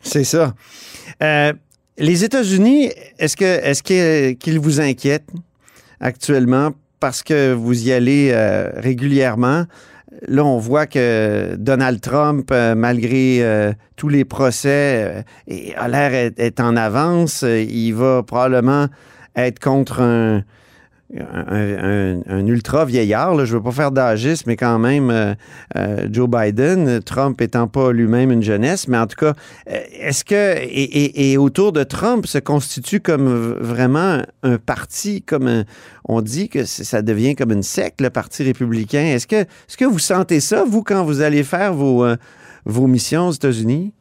C'est 0.00 0.24
ça. 0.24 0.54
Euh, 1.22 1.52
les 1.98 2.24
États-Unis, 2.24 2.90
est-ce 3.18 3.36
que 3.36 3.44
est-ce 3.44 3.82
qu'ils 4.34 4.58
vous 4.58 4.80
inquiètent 4.80 5.32
actuellement 6.00 6.70
parce 7.00 7.22
que 7.22 7.52
vous 7.52 7.88
y 7.88 7.92
allez 7.92 8.30
euh, 8.32 8.70
régulièrement? 8.76 9.64
Là, 10.28 10.44
on 10.44 10.58
voit 10.58 10.86
que 10.86 11.56
Donald 11.58 12.00
Trump, 12.00 12.48
euh, 12.52 12.74
malgré 12.76 13.38
euh, 13.42 13.72
tous 13.96 14.08
les 14.08 14.24
procès, 14.24 15.24
euh, 15.50 15.70
a 15.76 15.88
l'air 15.88 16.32
est 16.36 16.60
en 16.60 16.76
avance. 16.76 17.42
Euh, 17.42 17.60
Il 17.62 17.92
va 17.92 18.22
probablement 18.22 18.86
être 19.34 19.58
contre 19.58 20.00
un, 20.00 20.44
un, 21.16 22.16
un- 22.18 22.20
un 22.28 22.46
ultra 22.46 22.84
vieillard. 22.84 23.34
là. 23.34 23.44
Je 23.44 23.52
ne 23.54 23.58
veux 23.58 23.62
pas 23.64 23.70
faire 23.72 23.92
d'agisme, 23.92 24.44
mais 24.48 24.56
quand 24.56 24.78
même, 24.78 25.10
euh, 25.10 25.34
euh, 25.76 26.08
Joe 26.10 26.28
Biden, 26.28 27.00
Trump 27.02 27.40
étant 27.40 27.68
pas 27.68 27.92
lui-même 27.92 28.32
une 28.32 28.42
jeunesse, 28.42 28.88
mais 28.88 28.98
en 28.98 29.06
tout 29.06 29.16
cas, 29.16 29.34
euh, 29.70 29.78
est-ce 30.00 30.24
que, 30.24 30.34
et, 30.34 30.64
et- 30.64 31.32
et 31.32 31.38
autour 31.38 31.72
de 31.72 31.84
Trump 31.84 32.26
se 32.26 32.38
constitue 32.38 33.00
comme 33.00 33.28
vraiment 33.60 34.22
un 34.42 34.58
parti, 34.58 35.22
comme 35.22 35.46
un- 35.46 35.64
on 36.04 36.22
dit 36.22 36.48
que 36.48 36.64
ça 36.64 37.02
devient 37.02 37.34
comme 37.36 37.52
une 37.52 37.62
secte, 37.62 38.00
le 38.00 38.10
Parti 38.10 38.42
républicain? 38.42 39.04
Est-ce 39.04 39.26
que, 39.26 39.36
est-ce 39.36 39.76
que 39.76 39.84
vous 39.84 39.98
sentez 40.00 40.40
ça, 40.40 40.64
vous, 40.64 40.82
quand 40.82 41.04
vous 41.04 41.20
allez 41.20 41.44
faire 41.44 41.72
vos, 41.72 42.04
euh, 42.04 42.16
vos 42.64 42.86
missions 42.88 43.28
aux 43.28 43.32
États-Unis? 43.32 43.92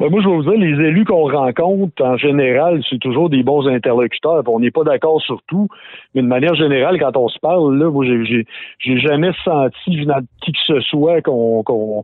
Ben, 0.00 0.10
moi, 0.10 0.20
je 0.22 0.28
vais 0.28 0.34
vous 0.34 0.42
dire, 0.42 0.58
les 0.58 0.88
élus 0.88 1.04
qu'on 1.04 1.30
rencontre, 1.30 2.02
en 2.04 2.16
général, 2.16 2.82
c'est 2.90 2.98
toujours 2.98 3.30
des 3.30 3.42
bons 3.44 3.66
interlocuteurs. 3.68 4.42
On 4.48 4.58
n'est 4.60 4.72
pas 4.72 4.82
d'accord 4.82 5.20
sur 5.22 5.40
tout, 5.46 5.68
mais 6.14 6.22
de 6.22 6.26
manière 6.26 6.54
générale, 6.56 6.98
quand 6.98 7.16
on 7.16 7.28
se 7.28 7.38
parle, 7.38 7.78
là, 7.78 7.90
moi, 7.90 8.04
j'ai- 8.04 8.44
j'ai 8.80 8.98
jamais 8.98 9.30
senti 9.44 10.00
venant 10.00 10.18
de 10.20 10.26
qui 10.42 10.52
que 10.52 10.58
ce 10.66 10.80
soit 10.80 11.20
qu'on 11.22 11.62
qu'on 11.62 12.02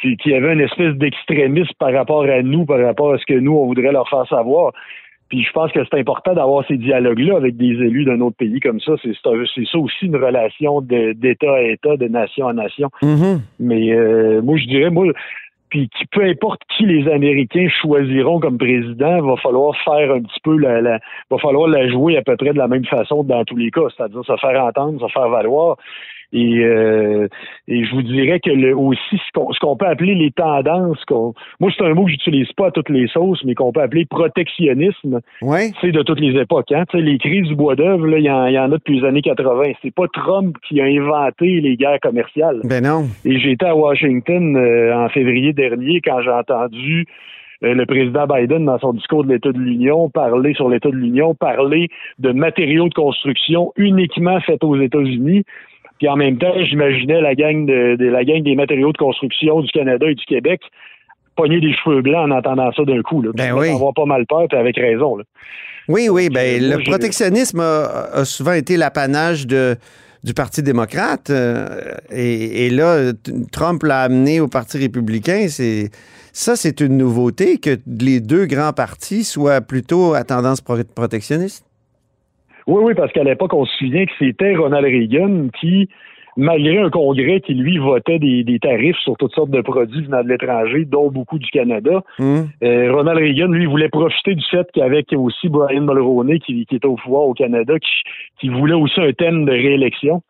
qu'il 0.00 0.16
y 0.26 0.34
avait 0.34 0.52
une 0.52 0.60
espèce 0.60 0.94
d'extrémisme 0.94 1.72
par 1.78 1.92
rapport 1.92 2.24
à 2.24 2.42
nous, 2.42 2.66
par 2.66 2.78
rapport 2.80 3.14
à 3.14 3.18
ce 3.18 3.24
que 3.26 3.38
nous, 3.38 3.52
on 3.56 3.66
voudrait 3.66 3.92
leur 3.92 4.08
faire 4.08 4.26
savoir. 4.28 4.72
Puis 5.30 5.42
je 5.42 5.50
pense 5.52 5.72
que 5.72 5.80
c'est 5.84 5.98
important 5.98 6.34
d'avoir 6.34 6.64
ces 6.68 6.76
dialogues-là 6.76 7.36
avec 7.36 7.56
des 7.56 7.72
élus 7.72 8.04
d'un 8.04 8.20
autre 8.20 8.36
pays 8.36 8.60
comme 8.60 8.78
ça. 8.80 8.92
C'est 9.02 9.12
c'est 9.14 9.66
ça 9.66 9.78
aussi 9.78 10.06
une 10.06 10.16
relation 10.16 10.80
d'État 10.82 11.52
à 11.54 11.62
État, 11.62 11.96
de 11.96 12.06
nation 12.08 12.46
à 12.46 12.52
nation. 12.52 12.90
Mhm. 13.02 13.40
Mais 13.58 13.92
euh, 13.92 14.40
moi, 14.42 14.56
je 14.58 14.66
dirais, 14.66 14.90
moi, 14.90 15.06
puis 15.68 15.88
qui, 15.88 16.06
peu 16.06 16.22
importe 16.22 16.62
qui 16.76 16.86
les 16.86 17.10
Américains 17.10 17.68
choisiront 17.82 18.40
comme 18.40 18.58
président, 18.58 19.22
va 19.22 19.36
falloir 19.36 19.76
faire 19.84 20.12
un 20.12 20.22
petit 20.22 20.40
peu 20.42 20.56
la, 20.56 20.80
la 20.80 20.98
va 21.30 21.38
falloir 21.38 21.68
la 21.68 21.88
jouer 21.88 22.16
à 22.16 22.22
peu 22.22 22.36
près 22.36 22.52
de 22.52 22.58
la 22.58 22.68
même 22.68 22.84
façon 22.84 23.22
dans 23.24 23.44
tous 23.44 23.56
les 23.56 23.70
cas, 23.70 23.88
c'est-à-dire 23.96 24.24
se 24.24 24.36
faire 24.36 24.64
entendre, 24.64 25.00
se 25.00 25.12
faire 25.12 25.28
valoir. 25.28 25.76
Et, 26.32 26.58
euh, 26.64 27.28
et 27.68 27.84
je 27.84 27.94
vous 27.94 28.02
dirais 28.02 28.40
que 28.40 28.50
le, 28.50 28.76
aussi 28.76 29.16
ce 29.34 29.58
qu'on 29.60 29.76
peut 29.76 29.86
appeler 29.86 30.14
les 30.14 30.30
tendances, 30.32 31.04
qu'on, 31.06 31.34
moi 31.60 31.70
c'est 31.76 31.84
un 31.84 31.94
mot 31.94 32.04
que 32.04 32.10
j'utilise 32.10 32.50
pas 32.52 32.68
à 32.68 32.70
toutes 32.70 32.88
les 32.90 33.06
sauces, 33.08 33.42
mais 33.44 33.54
qu'on 33.54 33.72
peut 33.72 33.82
appeler 33.82 34.04
protectionnisme, 34.06 35.20
Ouais. 35.42 35.70
c'est 35.80 35.92
de 35.92 36.02
toutes 36.02 36.20
les 36.20 36.38
époques. 36.40 36.72
Hein? 36.72 36.84
Tu 36.90 36.98
sais, 36.98 37.02
les 37.04 37.18
crises 37.18 37.48
du 37.48 37.54
bois 37.54 37.76
d'œuvre, 37.76 38.08
il 38.16 38.22
y, 38.22 38.26
y 38.26 38.30
en 38.30 38.44
a 38.64 38.68
depuis 38.68 39.00
les 39.00 39.06
années 39.06 39.22
80. 39.22 39.72
C'est 39.82 39.94
pas 39.94 40.08
Trump 40.12 40.56
qui 40.68 40.80
a 40.80 40.84
inventé 40.84 41.60
les 41.60 41.76
guerres 41.76 42.00
commerciales. 42.00 42.60
Ben 42.64 42.82
non. 42.82 43.06
Et 43.24 43.38
j'étais 43.38 43.66
à 43.66 43.76
Washington 43.76 44.56
euh, 44.56 44.94
en 44.94 45.08
février 45.08 45.52
dernier 45.52 46.00
quand 46.00 46.20
j'ai 46.22 46.30
entendu 46.30 47.06
euh, 47.62 47.74
le 47.74 47.86
président 47.86 48.26
Biden, 48.26 48.66
dans 48.66 48.78
son 48.78 48.92
discours 48.92 49.24
de 49.24 49.32
l'État 49.32 49.52
de 49.52 49.58
l'Union, 49.58 50.10
parler 50.10 50.54
sur 50.54 50.68
l'État 50.68 50.90
de 50.90 50.96
l'Union, 50.96 51.34
parler 51.34 51.88
de 52.18 52.32
matériaux 52.32 52.88
de 52.88 52.94
construction 52.94 53.72
uniquement 53.76 54.40
faits 54.40 54.62
aux 54.62 54.76
États-Unis. 54.76 55.44
Puis 55.98 56.08
en 56.08 56.16
même 56.16 56.38
temps, 56.38 56.52
j'imaginais 56.64 57.20
la 57.20 57.34
gang 57.34 57.66
de, 57.66 57.96
de- 57.96 58.06
la 58.08 58.24
gang 58.24 58.42
des 58.42 58.54
matériaux 58.54 58.92
de 58.92 58.98
construction 58.98 59.60
du 59.60 59.68
Canada 59.72 60.06
et 60.08 60.14
du 60.14 60.24
Québec 60.24 60.60
pogner 61.36 61.60
des 61.60 61.72
cheveux 61.74 62.00
blancs 62.02 62.30
en 62.30 62.34
entendant 62.34 62.72
ça 62.72 62.84
d'un 62.84 63.02
coup. 63.02 63.20
Là. 63.22 63.30
Ben 63.34 63.52
oui. 63.52 63.68
avoir 63.68 63.92
pas 63.94 64.06
mal 64.06 64.24
peur, 64.26 64.46
puis 64.48 64.58
avec 64.58 64.76
raison. 64.76 65.16
Là. 65.16 65.24
Oui, 65.88 66.08
oui, 66.08 66.28
ben 66.30 66.62
euh, 66.62 66.66
moi, 66.68 66.76
le 66.78 66.82
protectionnisme 66.84 67.60
a, 67.60 68.08
a 68.12 68.24
souvent 68.24 68.52
été 68.52 68.76
l'apanage 68.76 69.46
de 69.46 69.76
du 70.24 70.34
Parti 70.34 70.60
démocrate 70.62 71.30
euh, 71.30 71.68
et, 72.10 72.66
et 72.66 72.70
là 72.70 73.12
Trump 73.52 73.84
l'a 73.84 74.00
amené 74.00 74.40
au 74.40 74.48
Parti 74.48 74.76
républicain, 74.78 75.46
c'est 75.48 75.90
ça 76.32 76.56
c'est 76.56 76.80
une 76.80 76.96
nouveauté 76.96 77.58
que 77.58 77.78
les 77.86 78.18
deux 78.20 78.46
grands 78.46 78.72
partis 78.72 79.22
soient 79.22 79.60
plutôt 79.60 80.14
à 80.14 80.24
tendance 80.24 80.60
pro- 80.62 80.82
protectionniste. 80.96 81.65
Oui, 82.66 82.82
oui, 82.84 82.94
parce 82.94 83.12
qu'à 83.12 83.24
l'époque, 83.24 83.54
on 83.54 83.64
se 83.64 83.76
souvient 83.78 84.04
que 84.06 84.12
c'était 84.18 84.54
Ronald 84.56 84.84
Reagan 84.84 85.48
qui, 85.60 85.88
malgré 86.36 86.78
un 86.78 86.90
congrès 86.90 87.40
qui, 87.40 87.54
lui, 87.54 87.78
votait 87.78 88.18
des, 88.18 88.42
des 88.42 88.58
tarifs 88.58 88.98
sur 88.98 89.16
toutes 89.16 89.32
sortes 89.32 89.50
de 89.50 89.60
produits 89.60 90.02
venant 90.04 90.22
de 90.24 90.28
l'étranger, 90.28 90.84
dont 90.84 91.10
beaucoup 91.10 91.38
du 91.38 91.48
Canada, 91.50 92.02
Hum? 92.18 92.48
euh, 92.64 92.92
Ronald 92.92 93.18
Reagan, 93.18 93.48
lui, 93.48 93.66
voulait 93.66 93.88
profiter 93.88 94.34
du 94.34 94.44
fait 94.50 94.66
qu'avec 94.74 95.12
aussi 95.12 95.48
Brian 95.48 95.82
Mulroney, 95.82 96.40
qui, 96.40 96.66
qui 96.66 96.76
était 96.76 96.86
au 96.86 96.96
pouvoir 96.96 97.22
au 97.22 97.34
Canada, 97.34 97.78
qui, 97.78 97.88
qui 98.40 98.48
voulait 98.48 98.74
aussi 98.74 99.00
un 99.00 99.12
thème 99.12 99.44
de 99.44 99.52
réélection. 99.52 100.22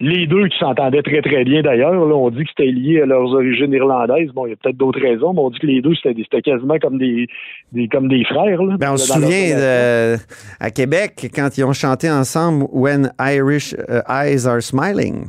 Les 0.00 0.26
deux 0.26 0.48
qui 0.48 0.58
s'entendaient 0.58 1.02
très, 1.02 1.22
très 1.22 1.44
bien 1.44 1.62
d'ailleurs. 1.62 1.92
On 1.94 2.28
dit 2.30 2.42
que 2.42 2.50
c'était 2.56 2.70
lié 2.70 3.02
à 3.02 3.06
leurs 3.06 3.32
origines 3.32 3.72
irlandaises. 3.72 4.30
Bon, 4.34 4.44
il 4.46 4.50
y 4.50 4.52
a 4.52 4.56
peut-être 4.56 4.76
d'autres 4.76 5.00
raisons, 5.00 5.32
mais 5.32 5.40
on 5.40 5.50
dit 5.50 5.58
que 5.60 5.66
les 5.66 5.80
deux, 5.82 5.94
c'était 6.02 6.42
quasiment 6.42 6.76
comme 6.82 6.98
des, 6.98 7.28
des, 7.72 7.86
comme 7.88 8.08
des 8.08 8.24
frères. 8.24 8.60
Là, 8.62 8.76
Ben, 8.76 8.92
on 8.92 8.96
se 8.96 9.12
souvient 9.12 9.56
de- 9.56 10.16
à 10.58 10.70
Québec 10.70 11.30
quand 11.34 11.56
ils 11.56 11.64
ont 11.64 11.72
chanté 11.72 12.10
ensemble 12.10 12.66
When 12.72 13.12
Irish 13.20 13.74
euh, 13.88 14.00
Eyes 14.08 14.46
Are 14.48 14.60
Smiling 14.60 15.26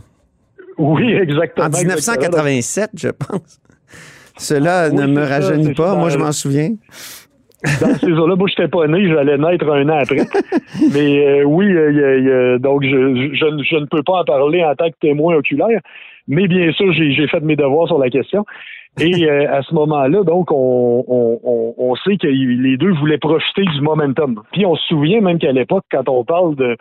Oui, 0.80 1.14
exactement. 1.14 1.68
en 1.68 1.70
1987, 1.70 2.90
je 2.96 3.10
pense. 3.10 3.60
Cela 4.38 4.90
Oui, 4.90 4.96
ne 4.98 5.06
me 5.06 5.22
rajeunit 5.24 5.74
pas, 5.76 5.96
moi 5.96 6.10
je 6.10 6.18
m'en 6.18 6.32
souviens. 6.32 6.72
Dans 7.64 7.96
ces 7.96 8.12
eaux-là, 8.12 8.36
moi, 8.36 8.48
j'étais 8.48 8.68
pas 8.68 8.88
né, 8.88 9.08
j'allais 9.08 9.38
naître 9.38 9.70
un 9.70 9.88
an 9.90 9.98
après. 10.02 10.18
Mais 10.94 11.26
euh, 11.26 11.44
oui, 11.46 11.66
euh, 11.74 12.60
donc 12.60 12.84
je, 12.84 12.90
je, 13.34 13.46
ne- 13.46 13.64
je 13.64 13.78
ne 13.78 13.86
peux 13.86 14.04
pas 14.04 14.22
en 14.22 14.24
parler 14.26 14.64
en 14.64 14.76
tant 14.76 14.90
que 14.90 14.96
témoin 15.02 15.36
oculaire, 15.36 15.80
mais 16.28 16.48
bien 16.48 16.72
sûr, 16.74 16.92
j'ai 16.92 17.28
fait 17.28 17.40
mes 17.42 17.56
devoirs 17.56 17.88
sur 17.88 18.00
la 18.00 18.10
question. 18.10 18.46
Et 19.00 19.30
euh, 19.30 19.54
à 19.54 19.62
ce 19.62 19.74
moment-là, 19.76 20.24
donc, 20.24 20.52
on, 20.52 21.04
on, 21.08 21.74
on, 21.78 21.96
sait 21.98 22.18
que 22.18 22.28
les 22.28 22.78
deux 22.78 22.94
voulaient 22.94 23.18
profiter 23.18 23.64
du 23.64 23.82
momentum. 23.82 24.42
Puis 24.54 24.66
on 24.66 24.76
se 24.76 24.86
souvient 24.88 25.22
même 25.22 25.38
qu'à 25.38 25.52
l'époque, 25.52 25.84
quand 25.92 26.08
on 26.08 26.24
parle 26.24 26.56
de 26.56 26.78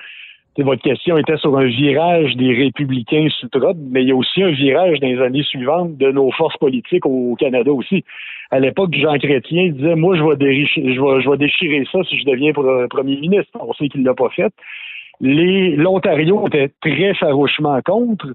votre 0.63 0.83
question 0.83 1.19
était 1.19 1.37
sur 1.39 1.57
un 1.59 1.65
virage 1.65 2.37
des 2.37 2.55
républicains 2.55 3.27
sous 3.41 3.49
Trump, 3.49 3.77
mais 3.91 4.03
il 4.03 4.09
y 4.09 4.13
a 4.13 4.17
aussi 4.17 4.43
un 4.43 4.53
virage 4.53 5.01
dans 5.01 5.09
les 5.09 5.21
années 5.21 5.43
suivantes 5.43 5.97
de 5.97 6.13
nos 6.13 6.31
forces 6.31 6.57
politiques 6.59 7.05
au 7.07 7.35
Canada 7.35 7.73
aussi. 7.73 8.05
À 8.51 8.61
l'époque, 8.61 8.95
Jean 8.95 9.19
Chrétien 9.19 9.71
disait 9.71 9.97
Moi, 9.97 10.17
je 10.17 10.23
vais, 10.23 10.37
déricher- 10.37 10.95
je 10.95 11.31
vais, 11.31 11.37
déchirer 11.37 11.85
ça 11.91 11.99
si 12.05 12.19
je 12.19 12.25
deviens 12.25 12.53
pre- 12.53 12.87
premier 12.89 13.17
ministre. 13.17 13.51
On 13.59 13.73
sait 13.73 13.89
qu'il 13.89 14.05
l'a 14.05 14.15
pas 14.15 14.29
fait. 14.29 14.53
L'Ontario 15.21 16.47
était 16.47 16.71
très 16.81 17.15
farouchement 17.15 17.81
contre. 17.83 18.27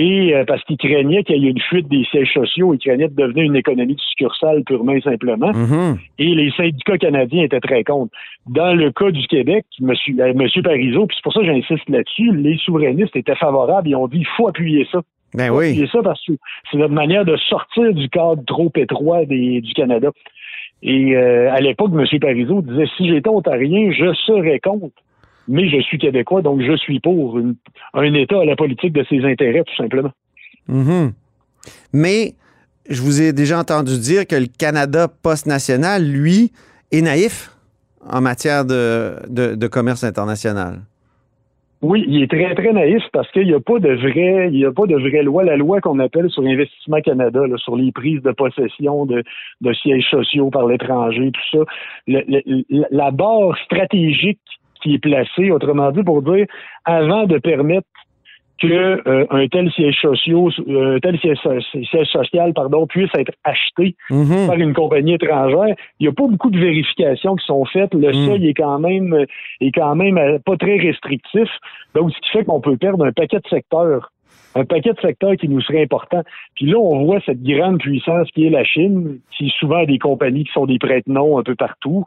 Et 0.00 0.32
euh, 0.32 0.44
parce 0.46 0.62
qu'il 0.64 0.76
craignait 0.76 1.24
qu'il 1.24 1.42
y 1.42 1.48
ait 1.48 1.50
une 1.50 1.60
fuite 1.60 1.88
des 1.88 2.04
sièges 2.04 2.32
sociaux, 2.32 2.72
il 2.72 2.78
craignait 2.78 3.08
de 3.08 3.16
devenir 3.16 3.44
une 3.44 3.56
économie 3.56 3.96
de 3.96 4.00
succursale 4.00 4.62
purement 4.64 4.92
et 4.92 5.00
simplement 5.00 5.50
Mhm. 5.52 5.98
et 6.20 6.34
les 6.36 6.50
syndicats 6.52 6.98
canadiens 6.98 7.42
étaient 7.44 7.58
très 7.58 7.82
contre. 7.82 8.12
Dans 8.46 8.74
le 8.74 8.92
cas 8.92 9.10
du 9.10 9.26
Québec, 9.26 9.64
monsieur, 9.80 10.14
euh, 10.20 10.32
monsieur 10.34 10.62
Parizeau, 10.62 11.06
puis 11.06 11.16
c'est 11.16 11.22
pour 11.24 11.32
ça 11.32 11.40
que 11.40 11.46
j'insiste 11.46 11.88
là-dessus, 11.88 12.30
les 12.36 12.56
souverainistes 12.58 13.16
étaient 13.16 13.34
favorables 13.34 13.88
et 13.90 13.94
ont 13.96 14.06
dit 14.06 14.18
il 14.18 14.26
faut 14.36 14.46
appuyer 14.46 14.86
ça. 14.92 15.00
Ben 15.34 15.46
Il 15.46 15.48
faut 15.48 15.58
oui. 15.58 15.66
appuyer 15.70 15.86
ça 15.88 15.98
parce 16.04 16.24
que 16.24 16.32
c'est 16.70 16.78
notre 16.78 16.94
manière 16.94 17.24
de 17.24 17.36
sortir 17.36 17.92
du 17.92 18.08
cadre 18.08 18.42
trop 18.46 18.70
étroit 18.76 19.24
des- 19.24 19.60
du 19.60 19.72
Canada. 19.74 20.10
Et 20.82 21.16
euh, 21.16 21.50
à 21.52 21.60
l'époque, 21.60 21.90
M. 21.92 22.06
Parizeau 22.20 22.62
disait 22.62 22.86
si 22.96 23.08
j'étais 23.08 23.28
ontarien, 23.28 23.90
je 23.90 24.12
serais 24.26 24.60
contre. 24.60 24.94
Mais 25.48 25.68
je 25.68 25.80
suis 25.80 25.98
québécois, 25.98 26.42
donc 26.42 26.60
je 26.62 26.76
suis 26.76 27.00
pour 27.00 27.38
une- 27.38 27.56
un 27.94 28.12
État 28.14 28.40
à 28.40 28.44
la 28.44 28.54
politique 28.56 28.92
de 28.92 29.04
ses 29.08 29.24
intérêts, 29.24 29.64
tout 29.64 29.76
simplement. 29.76 30.10
Mhm. 30.68 31.12
Mais 31.92 32.34
je 32.88 33.00
vous 33.02 33.20
ai 33.22 33.32
déjà 33.32 33.58
entendu 33.58 33.98
dire 33.98 34.26
que 34.26 34.36
le 34.36 34.46
Canada 34.58 35.08
post-national, 35.08 36.04
lui, 36.04 36.52
est 36.92 37.02
naïf 37.02 37.50
en 38.10 38.20
matière 38.20 38.64
de, 38.64 39.14
de- 39.28 39.54
de 39.54 39.66
commerce 39.66 40.04
international. 40.04 40.80
Oui, 41.80 42.04
il 42.08 42.22
est 42.24 42.30
très, 42.30 42.52
très 42.56 42.72
naïf 42.72 43.02
parce 43.12 43.30
qu'il 43.30 43.46
n'y 43.46 43.54
a 43.54 43.60
pas 43.60 43.78
de 43.78 43.90
vrai, 43.94 44.48
il 44.52 44.58
y 44.58 44.64
a 44.66 44.72
pas 44.72 44.86
de 44.86 44.96
vraie 44.96 45.22
loi. 45.22 45.44
La 45.44 45.56
loi 45.56 45.80
qu'on 45.80 46.00
appelle 46.00 46.28
sur 46.28 46.42
l'Investissement 46.42 47.00
Canada, 47.00 47.46
là, 47.46 47.56
sur 47.56 47.76
les 47.76 47.92
prises 47.92 48.20
de 48.22 48.32
possession 48.32 49.06
de, 49.06 49.22
de 49.60 49.72
sièges 49.74 50.08
sociaux 50.10 50.50
par 50.50 50.66
l'étranger, 50.66 51.30
tout 51.32 51.58
ça. 51.58 51.64
Le- 52.08 52.24
le- 52.26 52.84
la 52.90 53.10
barre 53.12 53.56
stratégique 53.64 54.40
qui 54.82 54.94
est 54.94 54.98
placée, 54.98 55.50
autrement 55.50 55.90
dit, 55.90 56.02
pour 56.02 56.22
dire, 56.22 56.46
avant 56.84 57.24
de 57.24 57.38
permettre 57.38 57.86
que 58.60 58.66
euh, 59.08 59.24
un 59.30 59.46
tel 59.46 59.70
siège 59.70 59.94
social, 60.00 60.48
euh, 60.68 60.96
un 60.96 60.98
tel 60.98 61.16
siège, 61.20 61.38
so- 61.44 61.60
siège 61.60 62.08
social, 62.08 62.52
pardon, 62.52 62.88
puisse 62.88 63.10
être 63.16 63.30
acheté 63.44 63.94
Mhm. 64.10 64.48
par 64.48 64.56
une 64.56 64.74
compagnie 64.74 65.14
étrangère. 65.14 65.76
Il 66.00 66.02
n'y 66.02 66.08
a 66.08 66.12
pas 66.12 66.26
beaucoup 66.26 66.50
de 66.50 66.58
vérifications 66.58 67.36
qui 67.36 67.46
sont 67.46 67.64
faites. 67.66 67.94
Le 67.94 68.08
Mm. 68.08 68.26
seuil 68.26 68.48
est 68.48 68.54
quand 68.54 68.80
même 68.80 69.14
est 69.60 69.70
quand 69.70 69.94
même 69.94 70.18
euh, 70.18 70.38
pas 70.44 70.56
très 70.56 70.76
restrictif. 70.76 71.48
Donc, 71.94 72.10
ce 72.10 72.18
qui 72.20 72.30
fait 72.30 72.44
qu'on 72.44 72.60
peut 72.60 72.76
perdre 72.76 73.04
un 73.04 73.12
paquet 73.12 73.38
de 73.38 73.48
secteurs. 73.48 74.10
Un 74.54 74.64
paquet 74.64 74.92
de 74.92 75.00
secteurs 75.00 75.36
qui 75.36 75.48
nous 75.48 75.60
seraient 75.60 75.82
importants. 75.82 76.22
Puis 76.54 76.66
là, 76.66 76.78
on 76.78 77.04
voit 77.04 77.20
cette 77.24 77.42
grande 77.42 77.78
puissance 77.78 78.28
qui 78.32 78.46
est 78.46 78.50
la 78.50 78.64
Chine, 78.64 79.20
qui 79.36 79.52
souvent 79.58 79.82
a 79.82 79.86
des 79.86 79.98
compagnies 79.98 80.44
qui 80.44 80.52
sont 80.52 80.66
des 80.66 80.78
prête-noms 80.78 81.38
un 81.38 81.42
peu 81.42 81.54
partout, 81.54 82.04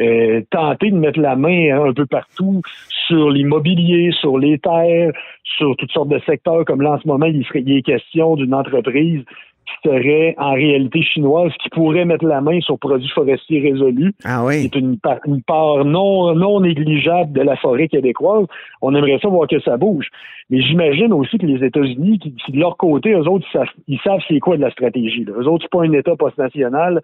euh, 0.00 0.40
tenter 0.50 0.90
de 0.90 0.96
mettre 0.96 1.20
la 1.20 1.36
main 1.36 1.76
hein, 1.76 1.84
un 1.88 1.92
peu 1.92 2.06
partout 2.06 2.62
sur 3.06 3.30
l'immobilier, 3.30 4.12
sur 4.12 4.38
les 4.38 4.58
terres, 4.58 5.12
sur 5.42 5.76
toutes 5.76 5.90
sortes 5.90 6.08
de 6.08 6.20
secteurs, 6.20 6.64
comme 6.64 6.80
là 6.80 6.92
en 6.92 7.00
ce 7.00 7.08
moment, 7.08 7.26
il, 7.26 7.44
serait, 7.44 7.62
il 7.66 7.76
est 7.76 7.82
question 7.82 8.36
d'une 8.36 8.54
entreprise 8.54 9.24
qui 9.82 9.88
serait 9.88 10.34
en 10.38 10.52
réalité 10.54 11.02
chinoise, 11.02 11.52
qui 11.62 11.68
pourrait 11.70 12.04
mettre 12.04 12.24
la 12.24 12.40
main 12.40 12.60
sur 12.60 12.78
produits 12.78 13.08
forestiers 13.10 13.60
résolus, 13.60 14.12
Ah 14.24 14.44
oui. 14.44 14.64
est 14.64 14.74
une, 14.74 14.98
par- 14.98 15.18
une 15.26 15.42
part 15.42 15.84
non, 15.84 16.34
non 16.34 16.60
négligeable 16.60 17.32
de 17.32 17.42
la 17.42 17.56
forêt 17.56 17.88
québécoise. 17.88 18.46
On 18.82 18.94
aimerait 18.94 19.18
ça 19.22 19.28
voir 19.28 19.46
que 19.48 19.60
ça 19.60 19.76
bouge. 19.76 20.08
Mais 20.50 20.60
j'imagine 20.62 21.12
aussi 21.12 21.38
que 21.38 21.46
les 21.46 21.64
États-Unis, 21.64 22.18
qui, 22.18 22.34
qui, 22.34 22.52
de 22.52 22.58
leur 22.58 22.76
côté, 22.76 23.12
eux 23.12 23.28
autres, 23.28 23.46
ils 23.48 23.58
savent, 23.58 23.68
ils 23.88 24.00
savent 24.00 24.20
c'est 24.28 24.40
quoi 24.40 24.56
de 24.56 24.62
la 24.62 24.70
stratégie. 24.70 25.24
Là. 25.24 25.32
Eux 25.38 25.46
autres, 25.48 25.64
c'est 25.70 25.78
pas 25.78 25.84
un 25.84 25.92
État 25.92 26.16
post-national. 26.16 27.00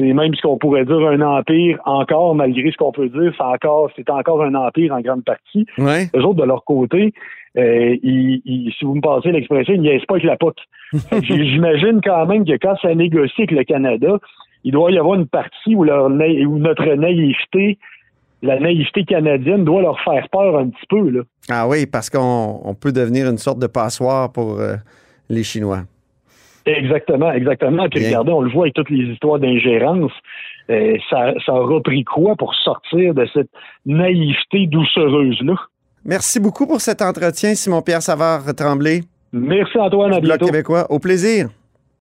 C'est 0.00 0.14
même 0.14 0.34
ce 0.34 0.40
qu'on 0.40 0.56
pourrait 0.56 0.86
dire 0.86 0.96
un 1.06 1.20
empire 1.20 1.78
encore, 1.84 2.34
malgré 2.34 2.70
ce 2.72 2.76
qu'on 2.78 2.90
peut 2.90 3.10
dire, 3.10 3.32
c'est 3.36 3.42
encore, 3.44 3.90
c'est 3.94 4.08
encore 4.08 4.42
un 4.42 4.54
empire 4.54 4.94
en 4.94 5.00
grande 5.02 5.24
partie. 5.24 5.66
Ouais. 5.76 6.08
Eux 6.16 6.24
autres, 6.24 6.40
de 6.40 6.44
leur 6.46 6.64
côté, 6.64 7.12
euh, 7.58 7.96
ils, 8.02 8.40
ils- 8.46 8.72
si 8.78 8.86
vous 8.86 8.94
me 8.94 9.02
passez 9.02 9.30
l'expression, 9.30 9.74
ils 9.74 9.82
niaisent 9.82 10.06
pas 10.06 10.14
avec 10.14 10.24
la 10.24 10.36
POC. 10.38 10.56
J'imagine 11.22 12.00
quand 12.02 12.24
même 12.26 12.46
que 12.46 12.56
quand 12.56 12.76
ça 12.80 12.94
négocie 12.94 13.42
avec 13.42 13.50
le 13.50 13.64
Canada, 13.64 14.18
il 14.64 14.72
doit 14.72 14.90
y 14.90 14.98
avoir 14.98 15.16
une 15.18 15.26
partie 15.26 15.74
où, 15.74 15.84
leur 15.84 16.06
où 16.06 16.58
notre 16.58 16.86
naïveté, 16.94 17.78
la 18.42 18.58
naïveté 18.58 19.04
canadienne 19.04 19.64
doit 19.64 19.82
leur 19.82 20.00
faire 20.00 20.26
peur 20.32 20.56
un 20.58 20.68
petit 20.70 20.86
peu. 20.88 21.10
Là. 21.10 21.20
Ah 21.50 21.68
oui, 21.68 21.84
parce 21.86 22.08
qu'on 22.08 22.60
on 22.64 22.74
peut 22.74 22.92
devenir 22.92 23.28
une 23.28 23.36
sorte 23.38 23.58
de 23.58 23.66
passoire 23.66 24.32
pour 24.32 24.58
euh, 24.60 24.76
les 25.28 25.42
Chinois. 25.42 25.80
Exactement, 26.66 27.32
exactement. 27.32 27.88
Puis 27.88 28.00
Bien. 28.00 28.08
regardez, 28.08 28.32
on 28.32 28.40
le 28.42 28.50
voit 28.50 28.64
avec 28.64 28.74
toutes 28.74 28.90
les 28.90 29.04
histoires 29.12 29.38
d'ingérence. 29.38 30.12
euh, 30.70 30.96
ça, 31.08 31.32
ça 31.44 31.52
aura 31.54 31.80
pris 31.82 32.04
quoi 32.04 32.36
pour 32.36 32.54
sortir 32.54 33.14
de 33.14 33.26
cette 33.32 33.50
naïveté 33.86 34.66
doucereuse-là? 34.66 35.54
Merci 36.04 36.40
beaucoup 36.40 36.66
pour 36.66 36.80
cet 36.80 37.02
entretien, 37.02 37.54
Simon-Pierre 37.54 38.02
Savard-Tremblay. 38.02 39.02
Merci 39.32 39.78
Antoine, 39.78 40.12
à 40.12 40.20
Bloc 40.20 40.38
bientôt. 40.38 40.46
québécois. 40.46 40.86
Au 40.90 40.98
plaisir. 40.98 41.48